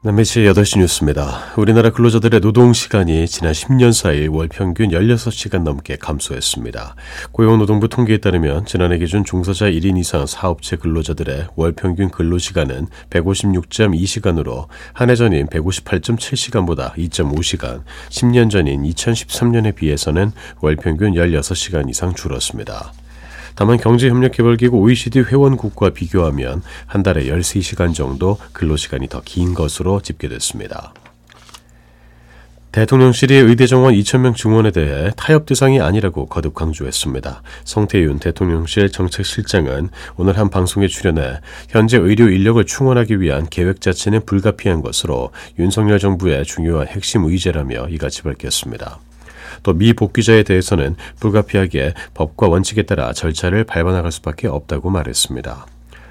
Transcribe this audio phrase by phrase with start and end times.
[0.00, 1.54] 남해시 8시 뉴스입니다.
[1.56, 6.94] 우리나라 근로자들의 노동시간이 지난 10년 사이 월 평균 16시간 넘게 감소했습니다.
[7.32, 15.10] 고용노동부 통계에 따르면 지난해 기준 종사자 1인 이상 사업체 근로자들의 월 평균 근로시간은 156.2시간으로 한
[15.10, 20.30] 해 전인 158.7시간보다 2.5시간, 10년 전인 2013년에 비해서는
[20.60, 22.92] 월 평균 16시간 이상 줄었습니다.
[23.58, 30.94] 다만 경제협력개발기구 OECD 회원국과 비교하면 한 달에 13시간 정도 근로시간이 더 긴 것으로 집계됐습니다.
[32.70, 37.42] 대통령실이 의대 정원 2천명 증원에 대해 타협 대상이 아니라고 거듭 강조했습니다.
[37.64, 44.82] 성태윤 대통령실 정책실장은 오늘 한 방송에 출연해 현재 의료 인력을 충원하기 위한 계획 자체는 불가피한
[44.82, 49.00] 것으로 윤석열 정부의 중요한 핵심 의제라며 이같이 밝혔습니다.
[49.62, 55.66] 또 미복귀자에 대해서는 불가피하게 법과 원칙에 따라 절차를 밟아나갈 수밖에 없다고 말했습니다.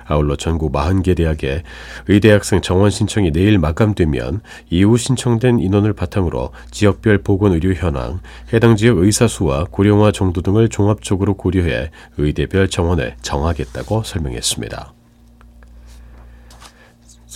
[0.08, 1.64] 아울러 전국 40개 대학의
[2.08, 8.20] 의대 학생 정원 신청이 내일 마감되면 이후 신청된 인원을 바탕으로 지역별 보건 의료 현황,
[8.54, 14.94] 해당 지역 의사 수와 고령화 정도 등을 종합적으로 고려해 의대별 정원을 정하겠다고 설명했습니다.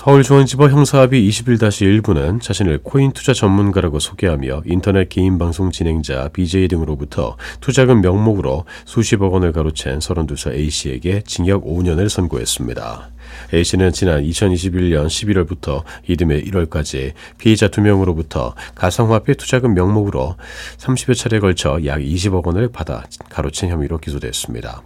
[0.03, 8.01] 서울중앙지법 형사합의 21-1부는 자신을 코인 투자 전문가라고 소개하며 인터넷 개인 방송 진행자 BJ 등으로부터 투자금
[8.01, 13.11] 명목으로 수십억 원을 가로챈 32살 A씨에게 징역 5년을 선고했습니다.
[13.53, 20.35] A씨는 지난 2021년 11월부터 이듬해 1월까지 피의자 2명으로부터 가상화폐 투자금 명목으로
[20.77, 24.81] 30여 차례에 걸쳐 약 20억 원을 받아 가로챈 혐의로 기소됐습니다.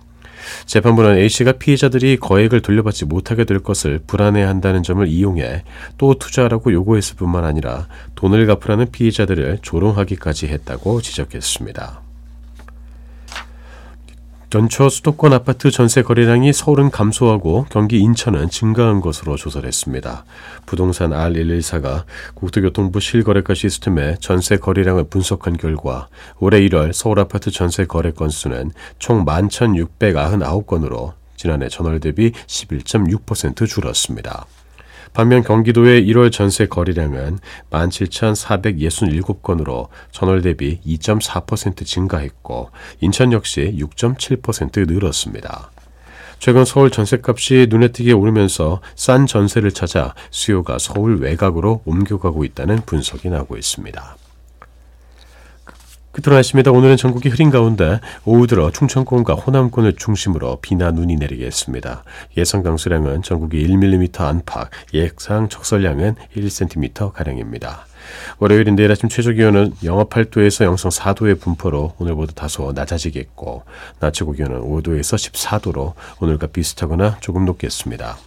[0.65, 5.63] 재판부는 A씨가 피해자들이 거액을 돌려받지 못하게 될 것을 불안해한다는 점을 이용해
[5.97, 12.04] 또 투자하라고 요구했을 뿐만 아니라 돈을 갚으라는 피해자들을 조롱하기까지 했다고 지적했습니다.
[14.55, 20.23] 연초 수도권 아파트 전세 거래량이 서울은 감소하고 경기 인천은 증가한 것으로 조사했습니다.
[20.65, 26.07] 부동산 R114가 국토교통부 실거래가 시스템에 전세 거래량을 분석한 결과
[26.39, 34.45] 올해 1월 서울 아파트 전세 거래 건수는 총 11,699건으로 지난해 전월 대비 11.6% 줄었습니다.
[35.15, 37.39] 반면 경기도의 1월 전세 거래량은
[37.71, 45.71] 17,467건으로 전월 대비 2.4% 증가했고 인천 역시 6.7% 늘었습니다.
[46.39, 53.29] 최근 서울 전셋값이 눈에 띄게 오르면서 싼 전세를 찾아 수요가 서울 외곽으로 옮겨가고 있다는 분석이
[53.29, 54.17] 나오고 있습니다.
[56.33, 56.71] 날씨입니다.
[56.71, 62.03] 오늘은 전국이 흐린 가운데 오후 들어 충청권과 호남권을 중심으로 비나 눈이 내리겠습니다.
[62.37, 67.85] 예상 강수량은 전국이 1mm 안팎, 예상 적설량은 1cm 가량입니다.
[68.39, 73.63] 월요일인 내일 아침 최저 기온은 영하 8도에서 영상 4도의 분포로 오늘보다 다소 낮아지겠고
[73.99, 78.17] 낮 최고 기온은 5도에서 14도로 오늘과 비슷하거나 조금 높겠습니다.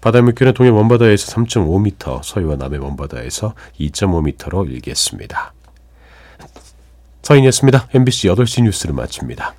[0.00, 5.52] 바다 물결은 동해 먼바다에서 3.5m, 서해와 남해 먼바다에서 2.5m로 일겠습니다.
[7.28, 7.88] 서인이었습니다.
[7.92, 9.54] MBC 8시 뉴스를 마칩니다.